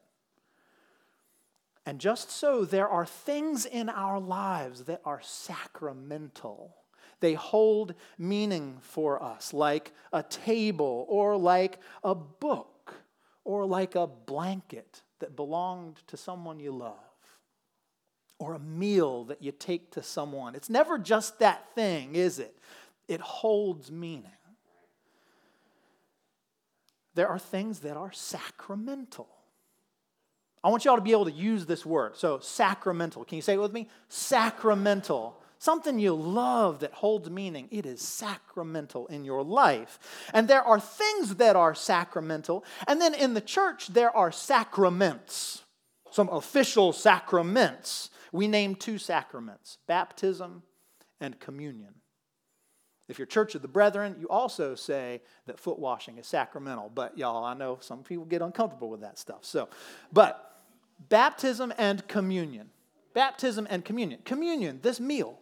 And 1.86 2.00
just 2.00 2.31
so, 2.31 2.65
there 2.65 2.89
are 2.89 3.05
things 3.05 3.65
in 3.65 3.89
our 3.89 4.19
lives 4.19 4.86
that 4.86 5.01
are 5.05 5.22
sacramental. 5.22 6.75
They 7.19 7.36
hold 7.36 7.93
meaning 8.17 8.77
for 8.81 9.22
us, 9.22 9.53
like 9.53 9.91
a 10.12 10.24
table, 10.24 11.05
or 11.07 11.38
like 11.38 11.79
a 12.03 12.15
book, 12.15 12.95
or 13.43 13.65
like 13.65 13.93
a 13.95 14.07
blanket 14.07 15.03
that 15.19 15.36
belonged 15.36 15.98
to 16.07 16.17
someone 16.17 16.60
you 16.60 16.72
love, 16.72 16.98
or 18.39 18.53
a 18.53 18.60
meal 18.60 19.25
that 19.25 19.41
you 19.41 19.51
take 19.51 19.91
to 19.91 20.01
someone. 20.01 20.55
It's 20.55 20.69
never 20.69 20.98
just 20.98 21.39
that 21.39 21.74
thing, 21.75 22.15
is 22.15 22.39
it? 22.39 22.57
It 23.08 23.22
holds 23.22 23.92
meaning. 23.92 24.32
There 27.14 27.28
are 27.28 27.40
things 27.40 27.80
that 27.80 27.96
are 27.98 28.12
sacramental. 28.12 29.28
I 30.64 30.70
want 30.70 30.84
you 30.84 30.92
all 30.92 30.98
to 30.98 31.04
be 31.04 31.12
able 31.12 31.26
to 31.26 31.32
use 31.32 31.66
this 31.66 31.86
word. 31.86 32.18
So, 32.18 32.40
sacramental. 32.40 33.24
Can 33.24 33.36
you 33.36 33.42
say 33.42 33.54
it 33.54 33.62
with 33.62 33.72
me? 33.72 33.88
Sacramental. 34.10 35.40
Something 35.60 36.00
you 36.00 36.14
love 36.14 36.80
that 36.80 36.92
holds 36.92 37.30
meaning. 37.30 37.68
It 37.72 37.86
is 37.86 38.02
sacramental 38.02 39.08
in 39.08 39.24
your 39.24 39.44
life. 39.44 40.00
And 40.34 40.48
there 40.48 40.64
are 40.64 40.80
things 40.80 41.36
that 41.36 41.56
are 41.56 41.74
sacramental. 41.74 42.66
And 42.88 43.00
then 43.00 43.14
in 43.14 43.34
the 43.34 43.42
church, 43.42 43.88
there 43.88 44.16
are 44.16 44.32
sacraments, 44.32 45.64
some 46.12 46.30
official 46.30 46.92
sacraments. 46.94 48.10
We 48.32 48.48
name 48.48 48.76
two 48.76 48.98
sacraments 48.98 49.78
baptism 49.88 50.64
and 51.22 51.40
communion. 51.40 51.94
If 53.08 53.20
you're 53.20 53.28
Church 53.28 53.54
of 53.56 53.62
the 53.62 53.68
Brethren, 53.68 54.16
you 54.20 54.28
also 54.30 54.74
say 54.74 55.22
that 55.46 55.60
foot 55.60 55.78
washing 55.78 56.18
is 56.18 56.26
sacramental. 56.26 56.92
But 56.94 57.18
y'all, 57.18 57.44
I 57.44 57.54
know 57.54 57.78
some 57.82 58.04
people 58.04 58.26
get 58.26 58.42
uncomfortable 58.42 58.90
with 58.90 59.02
that 59.02 59.20
stuff. 59.20 59.46
So, 59.46 59.70
but 60.12 60.64
baptism 61.10 61.74
and 61.78 62.08
communion. 62.08 62.70
Baptism 63.14 63.68
and 63.70 63.86
communion. 63.86 64.22
Communion, 64.26 64.80
this 64.82 65.00
meal, 65.00 65.40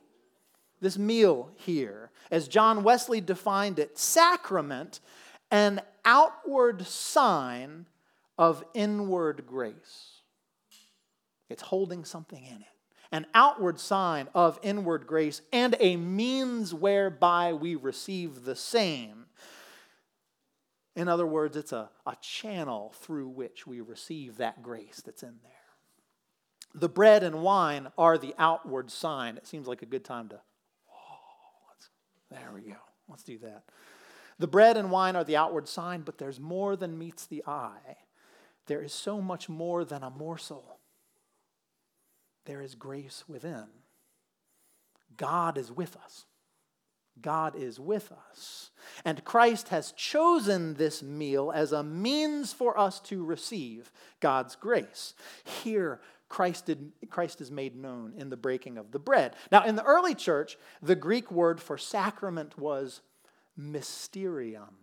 this 0.81 0.97
meal 0.97 1.51
here, 1.55 2.11
as 2.29 2.47
John 2.47 2.83
Wesley 2.83 3.21
defined 3.21 3.79
it, 3.79 3.97
sacrament, 3.97 4.99
an 5.49 5.81
outward 6.03 6.85
sign 6.85 7.85
of 8.37 8.63
inward 8.73 9.45
grace. 9.47 10.21
It's 11.49 11.63
holding 11.63 12.03
something 12.03 12.43
in 12.43 12.57
it. 12.57 12.72
An 13.13 13.27
outward 13.35 13.79
sign 13.79 14.27
of 14.33 14.59
inward 14.63 15.05
grace 15.05 15.43
and 15.53 15.75
a 15.79 15.97
means 15.97 16.73
whereby 16.73 17.53
we 17.53 17.75
receive 17.75 18.43
the 18.43 18.55
same. 18.55 19.27
In 20.95 21.07
other 21.07 21.27
words, 21.27 21.55
it's 21.55 21.71
a, 21.71 21.91
a 22.07 22.17
channel 22.21 22.91
through 23.01 23.27
which 23.27 23.67
we 23.67 23.81
receive 23.81 24.37
that 24.37 24.63
grace 24.63 25.01
that's 25.05 25.21
in 25.21 25.35
there. 25.43 25.51
The 26.73 26.89
bread 26.89 27.21
and 27.21 27.43
wine 27.43 27.89
are 27.99 28.17
the 28.17 28.33
outward 28.39 28.89
sign. 28.89 29.37
It 29.37 29.45
seems 29.45 29.67
like 29.67 29.83
a 29.83 29.87
good 29.87 30.03
time 30.03 30.29
to, 30.29 30.41
oh, 30.91 32.31
there 32.31 32.49
we 32.51 32.61
go. 32.61 32.77
Let's 33.07 33.23
do 33.23 33.37
that. 33.39 33.61
The 34.39 34.47
bread 34.47 34.75
and 34.75 34.89
wine 34.89 35.15
are 35.15 35.23
the 35.23 35.37
outward 35.37 35.67
sign, 35.67 36.01
but 36.01 36.17
there's 36.17 36.39
more 36.39 36.75
than 36.75 36.97
meets 36.97 37.27
the 37.27 37.43
eye. 37.45 37.97
There 38.65 38.81
is 38.81 38.91
so 38.91 39.21
much 39.21 39.49
more 39.49 39.85
than 39.85 40.01
a 40.01 40.09
morsel. 40.09 40.72
There 42.45 42.61
is 42.61 42.75
grace 42.75 43.23
within. 43.27 43.65
God 45.17 45.57
is 45.57 45.71
with 45.71 45.95
us. 45.95 46.25
God 47.21 47.55
is 47.55 47.79
with 47.79 48.11
us. 48.29 48.71
And 49.05 49.23
Christ 49.23 49.69
has 49.69 49.91
chosen 49.91 50.73
this 50.73 51.03
meal 51.03 51.51
as 51.53 51.71
a 51.71 51.83
means 51.83 52.53
for 52.53 52.77
us 52.77 52.99
to 53.01 53.23
receive 53.23 53.91
God's 54.19 54.55
grace. 54.55 55.13
Here, 55.43 56.01
Christ, 56.27 56.65
did, 56.65 56.91
Christ 57.09 57.39
is 57.39 57.51
made 57.51 57.75
known 57.75 58.13
in 58.17 58.29
the 58.29 58.37
breaking 58.37 58.77
of 58.77 58.91
the 58.91 58.99
bread. 58.99 59.35
Now, 59.51 59.63
in 59.63 59.75
the 59.75 59.83
early 59.83 60.15
church, 60.15 60.57
the 60.81 60.95
Greek 60.95 61.31
word 61.31 61.61
for 61.61 61.77
sacrament 61.77 62.57
was 62.57 63.01
mysterium. 63.55 64.75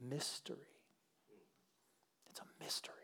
Mystery. 0.00 0.56
It's 2.30 2.40
a 2.40 2.62
mystery. 2.62 2.94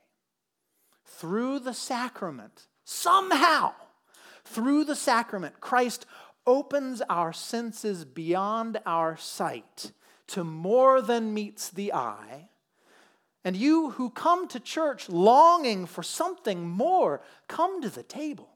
Through 1.07 1.61
the 1.61 1.75
sacrament, 1.75 2.66
somehow, 2.90 3.73
through 4.44 4.85
the 4.85 4.97
sacrament, 4.97 5.61
Christ 5.61 6.06
opens 6.47 7.00
our 7.09 7.32
senses 7.32 8.04
beyond 8.04 8.80
our 8.85 9.16
sight 9.16 9.92
to 10.26 10.42
more 10.42 11.00
than 11.00 11.32
meets 11.32 11.70
the 11.70 11.92
eye. 11.92 12.49
And 13.44 13.56
you 13.56 13.90
who 13.90 14.11
come 14.11 14.49
to 14.49 14.61
church 14.61 15.09
longing 15.09 15.87
for 15.87 16.02
something 16.02 16.68
more, 16.68 17.23
come 17.49 17.80
to 17.80 17.88
the 17.88 18.02
table. 18.02 18.49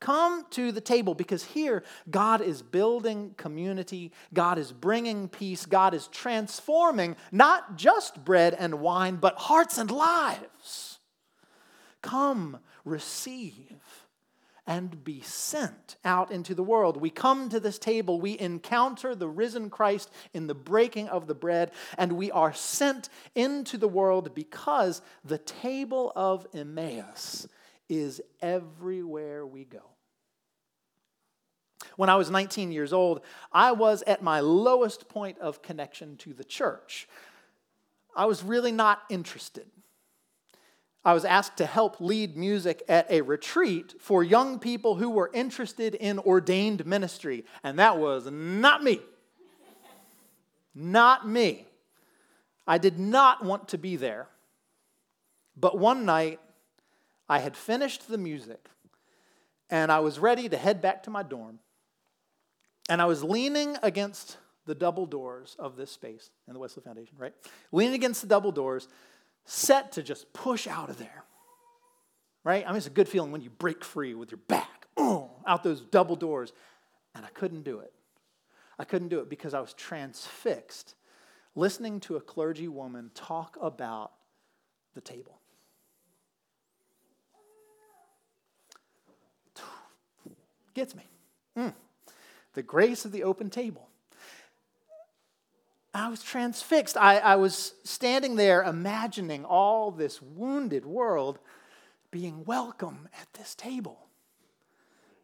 Come 0.00 0.46
to 0.50 0.72
the 0.72 0.80
table 0.80 1.14
because 1.14 1.44
here 1.44 1.84
God 2.10 2.40
is 2.40 2.60
building 2.60 3.34
community, 3.36 4.10
God 4.34 4.58
is 4.58 4.72
bringing 4.72 5.28
peace, 5.28 5.64
God 5.64 5.94
is 5.94 6.08
transforming 6.08 7.14
not 7.30 7.76
just 7.76 8.24
bread 8.24 8.56
and 8.58 8.80
wine, 8.80 9.16
but 9.16 9.36
hearts 9.36 9.78
and 9.78 9.90
lives. 9.90 10.98
Come, 12.02 12.58
receive 12.84 14.06
and 14.66 15.02
be 15.02 15.20
sent 15.22 15.96
out 16.04 16.30
into 16.30 16.54
the 16.54 16.62
world. 16.62 16.96
We 16.96 17.10
come 17.10 17.48
to 17.48 17.58
this 17.58 17.78
table, 17.78 18.20
we 18.20 18.38
encounter 18.38 19.14
the 19.14 19.28
risen 19.28 19.70
Christ 19.70 20.10
in 20.32 20.46
the 20.46 20.54
breaking 20.54 21.08
of 21.08 21.26
the 21.26 21.34
bread, 21.34 21.72
and 21.98 22.12
we 22.12 22.30
are 22.30 22.52
sent 22.52 23.08
into 23.34 23.76
the 23.76 23.88
world 23.88 24.34
because 24.34 25.02
the 25.24 25.38
table 25.38 26.12
of 26.14 26.46
Emmaus 26.54 27.48
is 27.88 28.20
everywhere 28.40 29.44
we 29.44 29.64
go. 29.64 29.82
When 31.96 32.08
I 32.08 32.14
was 32.14 32.30
19 32.30 32.70
years 32.70 32.92
old, 32.92 33.22
I 33.52 33.72
was 33.72 34.02
at 34.06 34.22
my 34.22 34.40
lowest 34.40 35.08
point 35.08 35.38
of 35.40 35.60
connection 35.60 36.16
to 36.18 36.32
the 36.32 36.44
church. 36.44 37.08
I 38.14 38.26
was 38.26 38.44
really 38.44 38.72
not 38.72 39.02
interested. 39.10 39.66
I 41.04 41.14
was 41.14 41.24
asked 41.24 41.56
to 41.56 41.66
help 41.66 42.00
lead 42.00 42.36
music 42.36 42.82
at 42.88 43.10
a 43.10 43.22
retreat 43.22 43.94
for 43.98 44.22
young 44.22 44.58
people 44.60 44.94
who 44.94 45.10
were 45.10 45.30
interested 45.34 45.94
in 45.96 46.20
ordained 46.20 46.86
ministry, 46.86 47.44
and 47.64 47.78
that 47.78 47.98
was 47.98 48.28
not 48.30 48.84
me. 48.84 49.00
not 50.74 51.28
me. 51.28 51.66
I 52.66 52.78
did 52.78 52.98
not 52.98 53.44
want 53.44 53.68
to 53.68 53.78
be 53.78 53.96
there. 53.96 54.28
But 55.56 55.76
one 55.76 56.04
night, 56.06 56.38
I 57.28 57.40
had 57.40 57.56
finished 57.56 58.08
the 58.08 58.18
music, 58.18 58.68
and 59.70 59.90
I 59.90 59.98
was 59.98 60.18
ready 60.18 60.48
to 60.48 60.56
head 60.56 60.80
back 60.80 61.02
to 61.04 61.10
my 61.10 61.22
dorm. 61.22 61.58
And 62.88 63.02
I 63.02 63.06
was 63.06 63.24
leaning 63.24 63.76
against 63.82 64.38
the 64.66 64.74
double 64.74 65.06
doors 65.06 65.56
of 65.58 65.76
this 65.76 65.90
space 65.90 66.30
in 66.46 66.54
the 66.54 66.60
Wesley 66.60 66.82
Foundation, 66.82 67.16
right? 67.18 67.34
Leaning 67.72 67.94
against 67.94 68.22
the 68.22 68.28
double 68.28 68.52
doors 68.52 68.86
set 69.44 69.92
to 69.92 70.02
just 70.02 70.32
push 70.32 70.66
out 70.66 70.90
of 70.90 70.98
there. 70.98 71.24
Right? 72.44 72.64
I 72.64 72.68
mean, 72.68 72.76
it's 72.76 72.86
a 72.86 72.90
good 72.90 73.08
feeling 73.08 73.32
when 73.32 73.40
you 73.40 73.50
break 73.50 73.84
free 73.84 74.14
with 74.14 74.30
your 74.30 74.40
back 74.48 74.86
oh, 74.96 75.30
out 75.46 75.62
those 75.62 75.80
double 75.80 76.16
doors. 76.16 76.52
And 77.14 77.24
I 77.24 77.28
couldn't 77.28 77.62
do 77.62 77.80
it. 77.80 77.92
I 78.78 78.84
couldn't 78.84 79.08
do 79.08 79.20
it 79.20 79.28
because 79.28 79.54
I 79.54 79.60
was 79.60 79.74
transfixed 79.74 80.94
listening 81.54 82.00
to 82.00 82.16
a 82.16 82.20
clergy 82.20 82.68
woman 82.68 83.10
talk 83.14 83.56
about 83.60 84.12
the 84.94 85.00
table. 85.00 85.38
Gets 90.74 90.94
me. 90.94 91.02
Mm. 91.56 91.74
The 92.54 92.62
grace 92.62 93.04
of 93.04 93.12
the 93.12 93.24
open 93.24 93.50
table. 93.50 93.88
I 95.94 96.08
was 96.08 96.22
transfixed. 96.22 96.96
I, 96.96 97.18
I 97.18 97.36
was 97.36 97.74
standing 97.84 98.36
there 98.36 98.62
imagining 98.62 99.44
all 99.44 99.90
this 99.90 100.22
wounded 100.22 100.86
world 100.86 101.38
being 102.10 102.44
welcome 102.44 103.08
at 103.20 103.32
this 103.34 103.54
table. 103.54 103.98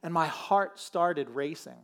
And 0.03 0.13
my 0.13 0.27
heart 0.27 0.79
started 0.79 1.31
racing. 1.31 1.79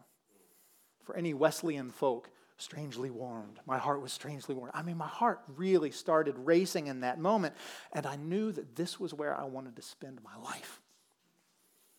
For 1.03 1.17
any 1.17 1.35
Wesleyan 1.35 1.91
folk, 1.91 2.31
strangely 2.57 3.11
warmed. 3.11 3.59
My 3.67 3.79
heart 3.79 4.01
was 4.01 4.13
strangely 4.13 4.55
warmed. 4.55 4.73
I 4.75 4.83
mean, 4.83 4.97
my 4.97 5.07
heart 5.07 5.41
really 5.49 5.91
started 5.91 6.39
racing 6.39 6.87
in 6.87 7.01
that 7.01 7.19
moment. 7.19 7.55
And 7.93 8.07
I 8.07 8.17
knew 8.17 8.53
that 8.53 8.77
this 8.77 8.99
was 8.99 9.13
where 9.13 9.39
I 9.39 9.45
wanted 9.45 9.77
to 9.77 9.83
spend 9.83 10.21
my 10.23 10.37
life. 10.43 10.81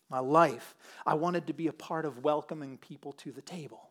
My 0.10 0.20
life. 0.20 0.76
I 1.06 1.16
wanted 1.16 1.48
to 1.48 1.54
be 1.54 1.68
a 1.68 1.74
part 1.74 2.06
of 2.06 2.24
welcoming 2.24 2.78
people 2.78 3.14
to 3.14 3.32
the 3.32 3.42
table. 3.42 3.90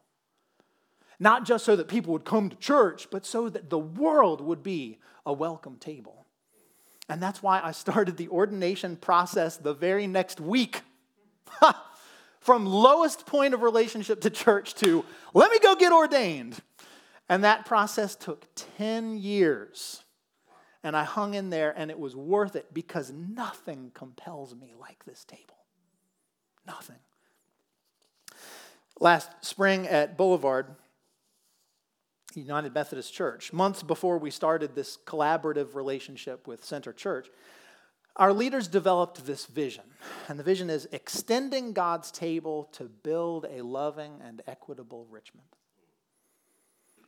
Not 1.20 1.44
just 1.44 1.64
so 1.64 1.76
that 1.76 1.88
people 1.88 2.12
would 2.12 2.24
come 2.24 2.50
to 2.50 2.56
church, 2.56 3.08
but 3.10 3.24
so 3.24 3.48
that 3.48 3.70
the 3.70 3.78
world 3.78 4.40
would 4.40 4.62
be 4.62 4.98
a 5.24 5.32
welcome 5.32 5.76
table. 5.76 6.26
And 7.08 7.22
that's 7.22 7.42
why 7.42 7.60
I 7.62 7.72
started 7.72 8.16
the 8.16 8.28
ordination 8.28 8.96
process 8.96 9.56
the 9.56 9.74
very 9.74 10.06
next 10.06 10.40
week. 10.40 10.82
From 12.40 12.66
lowest 12.66 13.26
point 13.26 13.54
of 13.54 13.62
relationship 13.62 14.20
to 14.22 14.30
church 14.30 14.74
to 14.76 15.04
let 15.32 15.50
me 15.50 15.58
go 15.60 15.74
get 15.76 15.92
ordained. 15.92 16.60
And 17.28 17.44
that 17.44 17.64
process 17.64 18.14
took 18.14 18.46
10 18.76 19.16
years. 19.16 20.02
And 20.82 20.94
I 20.94 21.04
hung 21.04 21.32
in 21.32 21.48
there, 21.48 21.72
and 21.74 21.90
it 21.90 21.98
was 21.98 22.14
worth 22.14 22.56
it 22.56 22.74
because 22.74 23.10
nothing 23.10 23.90
compels 23.94 24.54
me 24.54 24.74
like 24.78 25.04
this 25.06 25.24
table. 25.24 25.56
Nothing. 26.66 26.98
Last 29.00 29.30
spring 29.40 29.88
at 29.88 30.18
Boulevard, 30.18 30.66
United 32.40 32.74
Methodist 32.74 33.12
Church, 33.12 33.52
months 33.52 33.82
before 33.82 34.18
we 34.18 34.30
started 34.30 34.74
this 34.74 34.98
collaborative 35.06 35.74
relationship 35.74 36.46
with 36.46 36.64
Center 36.64 36.92
Church, 36.92 37.28
our 38.16 38.32
leaders 38.32 38.68
developed 38.68 39.26
this 39.26 39.46
vision. 39.46 39.84
And 40.28 40.38
the 40.38 40.44
vision 40.44 40.70
is 40.70 40.86
extending 40.92 41.72
God's 41.72 42.10
table 42.10 42.68
to 42.72 42.84
build 42.84 43.46
a 43.50 43.62
loving 43.62 44.20
and 44.24 44.42
equitable 44.46 45.06
Richmond. 45.10 45.48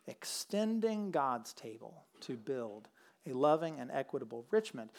Extending 0.09 1.11
God's 1.11 1.53
table 1.53 2.05
to 2.23 2.37
build 2.37 2.89
a 3.29 3.33
loving 3.33 3.79
and 3.79 3.91
equitable 3.91 4.47
Richmond. 4.51 4.91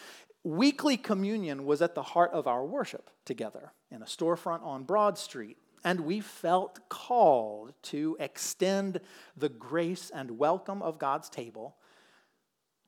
Weekly 0.43 0.97
communion 0.97 1.65
was 1.65 1.81
at 1.81 1.95
the 1.95 2.03
heart 2.03 2.31
of 2.31 2.47
our 2.47 2.65
worship 2.65 3.09
together 3.25 3.71
in 3.91 4.01
a 4.01 4.05
storefront 4.05 4.63
on 4.63 4.83
Broad 4.83 5.17
Street 5.17 5.57
and 5.83 6.01
we 6.01 6.19
felt 6.19 6.89
called 6.89 7.73
to 7.83 8.17
extend 8.19 8.99
the 9.35 9.49
grace 9.49 10.11
and 10.13 10.37
welcome 10.37 10.81
of 10.81 10.99
God's 10.99 11.29
table 11.29 11.75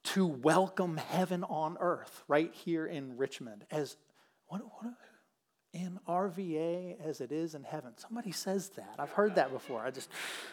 to 0.04 0.26
welcome 0.26 0.98
heaven 0.98 1.44
on 1.44 1.78
earth 1.80 2.24
right 2.28 2.54
here 2.54 2.86
in 2.86 3.18
Richmond 3.18 3.66
as 3.70 3.98
what, 4.48 4.62
what 4.62 4.94
in 5.74 6.00
RVA 6.08 7.00
as 7.06 7.22
it 7.22 7.32
is 7.32 7.54
in 7.54 7.64
heaven. 7.64 7.94
Somebody 7.98 8.32
says 8.32 8.70
that. 8.70 8.96
I've 8.98 9.12
heard 9.12 9.36
that 9.36 9.52
before. 9.52 9.82
I 9.82 9.92
just, 9.92 10.10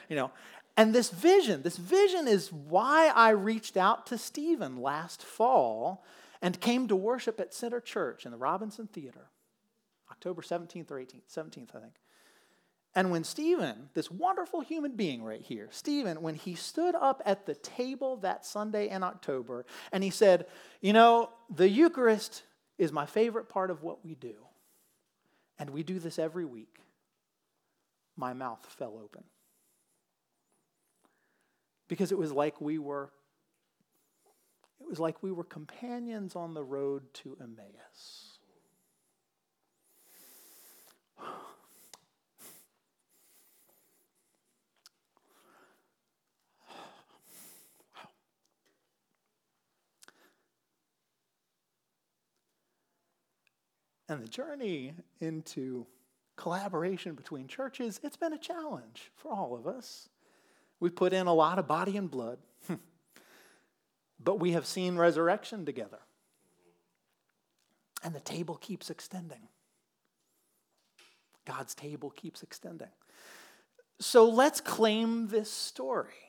you 0.08 0.16
know. 0.16 0.30
And 0.76 0.94
this 0.94 1.08
vision, 1.08 1.62
this 1.62 1.78
vision 1.78 2.28
is 2.28 2.52
why 2.52 3.10
I 3.14 3.30
reached 3.30 3.78
out 3.78 4.06
to 4.08 4.18
Stephen 4.18 4.82
last 4.82 5.22
fall 5.22 6.04
and 6.42 6.60
came 6.60 6.86
to 6.88 6.96
worship 6.96 7.40
at 7.40 7.54
Center 7.54 7.80
Church 7.80 8.26
in 8.26 8.30
the 8.30 8.36
Robinson 8.36 8.86
Theater, 8.88 9.30
October 10.10 10.42
17th 10.42 10.90
or 10.90 10.96
18th, 10.96 11.34
17th, 11.34 11.74
I 11.74 11.80
think. 11.80 11.94
And 12.96 13.10
when 13.10 13.24
Stephen, 13.24 13.90
this 13.92 14.10
wonderful 14.10 14.62
human 14.62 14.96
being 14.96 15.22
right 15.22 15.42
here, 15.42 15.68
Stephen, 15.70 16.22
when 16.22 16.34
he 16.34 16.54
stood 16.54 16.94
up 16.94 17.20
at 17.26 17.44
the 17.44 17.54
table 17.54 18.16
that 18.18 18.46
Sunday 18.46 18.88
in 18.88 19.02
October 19.02 19.66
and 19.92 20.02
he 20.02 20.08
said, 20.08 20.46
You 20.80 20.94
know, 20.94 21.28
the 21.54 21.68
Eucharist 21.68 22.42
is 22.78 22.92
my 22.92 23.04
favorite 23.04 23.50
part 23.50 23.70
of 23.70 23.82
what 23.82 24.02
we 24.02 24.14
do. 24.14 24.34
And 25.58 25.70
we 25.70 25.82
do 25.82 25.98
this 25.98 26.18
every 26.18 26.46
week. 26.46 26.78
My 28.16 28.32
mouth 28.32 28.64
fell 28.66 28.98
open. 29.02 29.24
Because 31.88 32.12
it 32.12 32.18
was 32.18 32.32
like 32.32 32.62
we 32.62 32.78
were 32.78 33.10
it 34.80 34.88
was 34.88 34.98
like 35.00 35.22
we 35.22 35.32
were 35.32 35.44
companions 35.44 36.34
on 36.34 36.54
the 36.54 36.62
road 36.64 37.02
to 37.14 37.36
Emmaus. 37.42 38.25
And 54.08 54.22
the 54.22 54.28
journey 54.28 54.94
into 55.20 55.86
collaboration 56.36 57.14
between 57.14 57.48
churches, 57.48 58.00
it's 58.02 58.16
been 58.16 58.32
a 58.32 58.38
challenge 58.38 59.10
for 59.16 59.32
all 59.32 59.54
of 59.54 59.66
us. 59.66 60.08
We've 60.78 60.94
put 60.94 61.12
in 61.12 61.26
a 61.26 61.34
lot 61.34 61.58
of 61.58 61.66
body 61.66 61.96
and 61.96 62.10
blood, 62.10 62.38
but 64.20 64.38
we 64.38 64.52
have 64.52 64.66
seen 64.66 64.96
resurrection 64.96 65.64
together. 65.64 65.98
And 68.04 68.14
the 68.14 68.20
table 68.20 68.56
keeps 68.56 68.90
extending. 68.90 69.48
God's 71.46 71.74
table 71.74 72.10
keeps 72.10 72.42
extending. 72.42 72.90
So 73.98 74.28
let's 74.28 74.60
claim 74.60 75.28
this 75.28 75.50
story. 75.50 76.25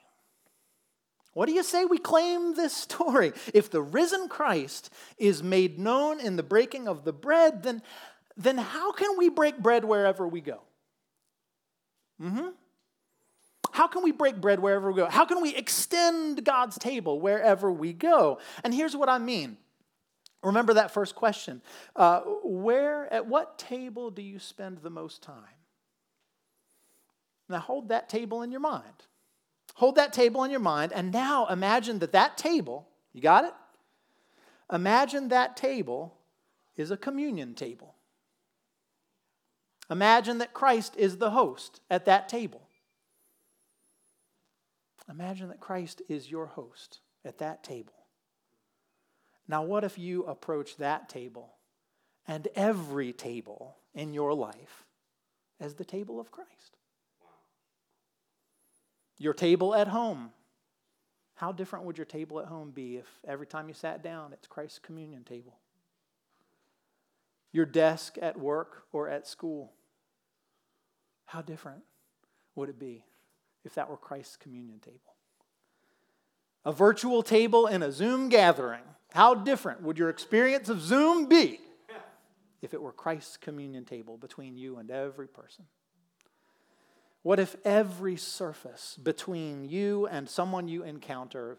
What 1.38 1.48
do 1.48 1.54
you 1.54 1.62
say 1.62 1.86
we 1.86 2.00
claim 2.00 2.56
this 2.56 2.74
story? 2.88 3.32
If 3.54 3.70
the 3.70 3.80
risen 3.80 4.28
Christ 4.28 4.92
is 5.20 5.44
made 5.44 5.78
known 5.78 6.20
in 6.20 6.36
the 6.36 6.42
breaking 6.42 6.88
of 6.88 7.04
the 7.04 7.14
bread, 7.14 7.62
then, 7.62 7.84
then 8.36 8.58
how 8.58 8.92
can 8.92 9.20
we 9.20 9.30
break 9.30 9.60
bread 9.60 9.86
wherever 9.86 10.28
we 10.28 10.42
go? 10.42 10.62
Mm-hmm. 12.20 12.48
How 13.70 13.86
can 13.86 14.02
we 14.02 14.12
break 14.12 14.42
bread 14.42 14.60
wherever 14.60 14.92
we 14.92 14.98
go? 14.98 15.06
How 15.06 15.26
can 15.26 15.40
we 15.40 15.56
extend 15.56 16.44
God's 16.44 16.80
table 16.80 17.22
wherever 17.22 17.72
we 17.72 17.94
go? 17.94 18.40
And 18.64 18.74
here's 18.74 18.96
what 18.96 19.08
I 19.08 19.20
mean. 19.20 19.58
Remember 20.42 20.74
that 20.74 20.90
first 20.90 21.14
question. 21.14 21.62
Uh, 21.96 22.22
where, 22.44 23.14
at 23.14 23.28
what 23.28 23.60
table 23.60 24.10
do 24.10 24.24
you 24.24 24.40
spend 24.40 24.80
the 24.80 24.90
most 24.90 25.22
time? 25.22 25.44
Now 27.48 27.60
hold 27.60 27.90
that 27.90 28.10
table 28.10 28.42
in 28.42 28.50
your 28.52 28.62
mind. 28.62 29.06
Hold 29.76 29.96
that 29.96 30.14
table 30.14 30.44
in 30.44 30.52
your 30.52 30.60
mind, 30.60 30.92
and 30.94 31.12
now 31.12 31.46
imagine 31.48 32.00
that 32.00 32.12
that 32.14 32.38
table, 32.38 32.88
you 33.14 33.22
got 33.22 33.46
it? 33.46 33.54
Imagine 34.72 35.28
that 35.30 35.56
table 35.56 36.16
is 36.76 36.92
a 36.92 36.98
communion 36.98 37.54
table. 37.54 37.96
Imagine 39.90 40.40
that 40.40 40.54
Christ 40.54 40.96
is 40.98 41.18
the 41.18 41.32
host 41.32 41.80
at 41.90 42.06
that 42.06 42.28
table. 42.28 42.68
Imagine 45.10 45.48
that 45.50 45.62
Christ 45.62 46.02
is 46.10 46.30
your 46.30 46.48
host 46.48 47.00
at 47.24 47.38
that 47.38 47.64
table. 47.64 47.94
Now, 49.48 49.64
what 49.64 49.86
if 49.86 49.98
you 49.98 50.24
approach 50.24 50.76
that 50.78 51.08
table 51.08 51.54
and 52.28 52.48
every 52.56 53.14
table 53.14 53.78
in 53.94 54.14
your 54.14 54.34
life 54.34 54.86
as 55.60 55.76
the 55.76 55.86
table 55.86 56.20
of 56.20 56.32
Christ? 56.32 56.77
Your 59.18 59.34
table 59.34 59.74
at 59.74 59.88
home. 59.88 60.32
How 61.36 61.52
different 61.52 61.86
would 61.86 61.98
your 61.98 62.06
table 62.06 62.40
at 62.40 62.48
home 62.48 62.72
be 62.72 62.98
if 62.98 63.06
every 63.28 63.46
time 63.46 63.68
you 63.68 63.74
sat 63.74 64.04
down, 64.04 64.34
it's 64.34 64.48
Christ's 64.48 64.80
communion 64.80 65.24
table? 65.24 65.58
Your 67.52 67.66
desk 67.66 68.18
at 68.22 68.40
work 68.40 68.84
or 68.92 69.08
at 69.08 69.28
school. 69.28 69.72
How 71.26 71.42
different 71.42 71.84
would 72.56 72.70
it 72.70 72.80
be 72.80 73.06
if 73.64 73.76
that 73.76 73.90
were 73.90 73.98
Christ's 73.98 74.36
communion 74.36 74.80
table? 74.80 75.16
A 76.66 76.72
virtual 76.72 77.22
table 77.24 77.68
in 77.68 77.84
a 77.84 77.92
Zoom 77.92 78.30
gathering. 78.30 78.82
How 79.14 79.34
different 79.34 79.84
would 79.84 79.98
your 79.98 80.10
experience 80.10 80.70
of 80.70 80.82
Zoom 80.82 81.28
be 81.28 81.60
if 82.62 82.74
it 82.74 82.82
were 82.82 82.92
Christ's 82.92 83.38
communion 83.38 83.86
table 83.86 84.18
between 84.18 84.58
you 84.58 84.78
and 84.78 84.90
every 84.90 85.28
person? 85.28 85.66
What 87.28 87.42
if 87.42 87.58
every 87.66 88.16
surface 88.16 88.98
between 89.04 89.66
you 89.66 90.08
and 90.08 90.30
someone 90.30 90.70
you 90.70 90.84
encounter 90.84 91.58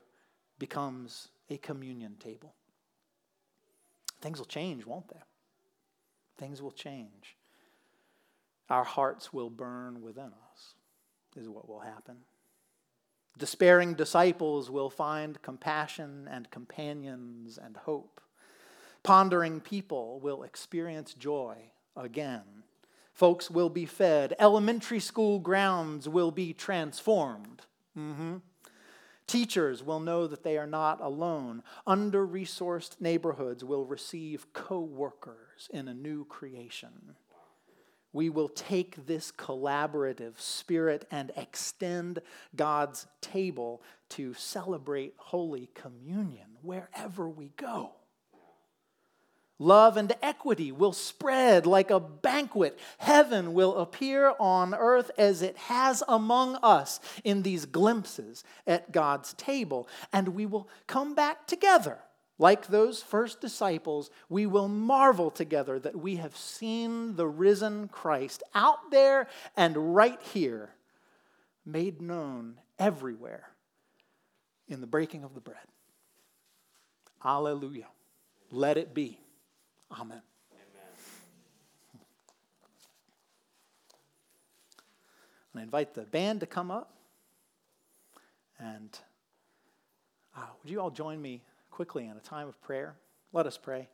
becomes 0.59 1.29
a 1.51 1.59
communion 1.59 2.17
table? 2.19 2.55
Things 4.23 4.39
will 4.39 4.47
change, 4.47 4.87
won't 4.87 5.11
they? 5.11 5.21
Things 6.39 6.63
will 6.63 6.71
change. 6.71 7.37
Our 8.71 8.83
hearts 8.83 9.31
will 9.31 9.51
burn 9.51 10.01
within 10.01 10.33
us, 10.51 10.75
is 11.37 11.51
what 11.51 11.69
will 11.69 11.81
happen. 11.81 12.17
Despairing 13.37 13.93
disciples 13.93 14.71
will 14.71 14.89
find 14.89 15.43
compassion 15.43 16.27
and 16.31 16.51
companions 16.51 17.59
and 17.63 17.77
hope. 17.77 18.23
Pondering 19.03 19.61
people 19.61 20.19
will 20.21 20.45
experience 20.45 21.13
joy 21.13 21.57
again. 21.95 22.65
Folks 23.19 23.51
will 23.51 23.69
be 23.69 23.85
fed. 23.85 24.33
Elementary 24.39 25.01
school 25.01 25.41
grounds 25.41 26.09
will 26.09 26.31
be 26.31 26.53
transformed. 26.53 27.63
Mm-hmm. 27.99 28.37
Teachers 29.27 29.83
will 29.83 29.99
know 29.99 30.29
that 30.29 30.45
they 30.45 30.57
are 30.57 30.69
not 30.69 31.01
alone. 31.01 31.65
Under 31.85 32.25
resourced 32.25 33.01
neighborhoods 33.01 33.65
will 33.65 33.85
receive 33.85 34.53
co 34.53 34.79
workers 34.79 35.69
in 35.73 35.89
a 35.89 35.95
new 35.95 36.27
creation 36.27 37.17
we 38.13 38.31
will 38.31 38.49
take 38.49 39.07
this 39.07 39.31
collaborative 39.31 40.41
spirit 40.41 41.07
and 41.11 41.31
extend 41.37 42.21
God's 42.57 43.07
table 43.21 43.83
to 44.11 44.33
celebrate 44.35 45.15
Holy 45.19 45.69
Communion 45.75 46.47
wherever 46.63 47.29
we 47.29 47.53
go. 47.57 47.93
Love 49.59 49.97
and 49.97 50.15
equity 50.23 50.71
will 50.71 50.93
spread 50.93 51.67
like 51.67 51.91
a 51.91 51.99
banquet. 51.99 52.79
Heaven 52.99 53.55
will 53.55 53.77
appear 53.77 54.33
on 54.39 54.75
earth 54.75 55.11
as 55.19 55.43
it 55.43 55.57
has 55.57 56.03
among 56.07 56.57
us 56.63 57.01
in 57.25 57.43
these 57.43 57.67
glimpses 57.67 58.45
at 58.67 58.93
God's 58.93 59.33
table, 59.35 59.89
and 60.13 60.29
we 60.29 60.47
will 60.47 60.69
come 60.87 61.15
back 61.15 61.47
together 61.47 61.99
like 62.39 62.69
those 62.69 63.03
first 63.03 63.41
disciples, 63.41 64.11
we 64.29 64.47
will 64.47 64.69
marvel 64.69 65.31
together 65.31 65.79
that 65.81 65.97
we 65.97 66.17
have 66.17 66.37
seen 66.37 67.17
the 67.17 67.27
risen 67.27 67.89
Christ 67.89 68.45
out 68.55 68.93
there 68.93 69.27
and 69.57 69.95
right 69.95 70.21
here, 70.33 70.71
made 71.67 72.01
known 72.01 72.61
everywhere 72.79 73.51
in 74.69 74.81
the 74.81 74.87
breaking 74.87 75.25
of 75.25 75.35
the 75.35 75.41
bread. 75.41 75.59
Alleluia. 77.25 77.87
Let 78.51 78.79
it 78.79 78.95
be. 78.95 79.19
Amen. 79.93 80.03
Amen. 80.11 80.23
I 85.57 85.63
invite 85.63 85.95
the 85.95 86.03
band 86.03 86.41
to 86.41 86.47
come 86.47 86.71
up. 86.71 86.93
And 88.59 88.99
uh, 90.37 90.41
would 90.63 90.71
you 90.71 90.81
all 90.81 90.91
join 90.91 91.21
me 91.21 91.43
quickly 91.79 92.07
in 92.07 92.17
a 92.17 92.21
time 92.21 92.49
of 92.49 92.61
prayer. 92.61 92.97
Let 93.33 93.47
us 93.47 93.57
pray. 93.57 93.89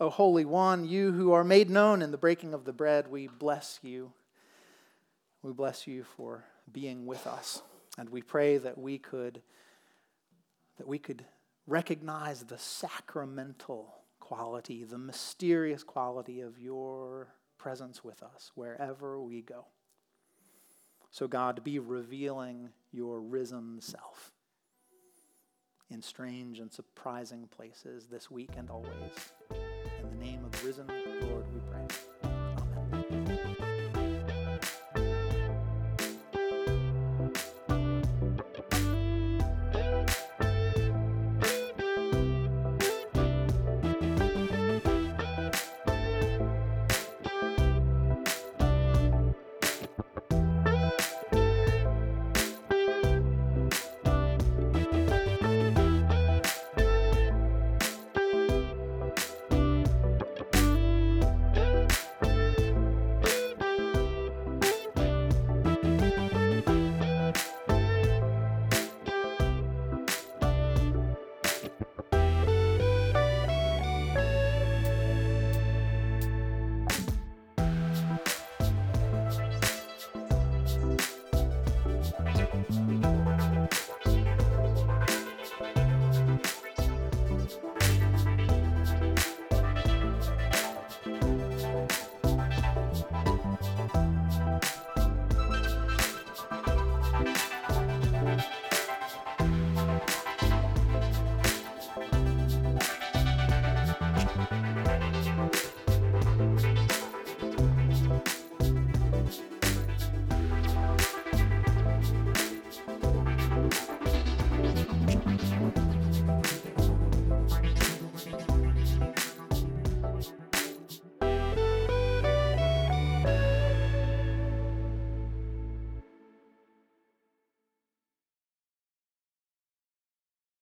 O 0.00 0.10
Holy 0.10 0.44
One, 0.44 0.84
you 0.84 1.12
who 1.12 1.30
are 1.30 1.44
made 1.44 1.70
known 1.70 2.02
in 2.02 2.10
the 2.10 2.18
breaking 2.18 2.54
of 2.54 2.64
the 2.64 2.72
bread, 2.72 3.08
we 3.08 3.28
bless 3.28 3.78
you. 3.82 4.12
We 5.42 5.52
bless 5.52 5.86
you 5.86 6.02
for 6.16 6.44
being 6.72 7.06
with 7.06 7.24
us. 7.26 7.62
And 7.96 8.08
we 8.10 8.20
pray 8.20 8.58
that 8.58 8.78
we 8.78 8.98
could 8.98 9.42
that 10.78 10.88
we 10.88 10.98
could 10.98 11.24
recognize 11.68 12.44
the 12.44 12.58
sacramental 12.58 13.94
quality, 14.20 14.84
the 14.84 14.98
mysterious 14.98 15.84
quality 15.84 16.40
of 16.40 16.58
your 16.58 17.28
presence 17.58 18.02
with 18.02 18.22
us 18.22 18.50
wherever 18.54 19.20
we 19.20 19.42
go. 19.42 19.66
So, 21.10 21.28
God, 21.28 21.62
be 21.62 21.78
revealing 21.78 22.70
your 22.90 23.20
risen 23.20 23.80
self 23.80 24.32
in 25.90 26.02
strange 26.02 26.58
and 26.58 26.72
surprising 26.72 27.46
places 27.48 28.06
this 28.06 28.30
week 28.30 28.50
and 28.56 28.70
always. 28.70 29.32
In 29.50 30.10
the 30.10 30.24
name 30.24 30.44
of 30.44 30.52
the 30.52 30.66
risen 30.66 30.86